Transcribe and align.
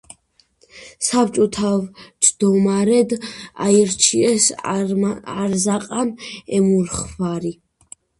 საბჭოს 1.07 1.49
თავჯდომარედ 1.57 3.13
აირჩიეს 3.65 4.47
არზაყან 5.33 6.11
ემუხვარი. 6.61 7.53